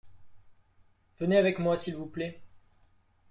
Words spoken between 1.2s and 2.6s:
avec moi s’il vous plait.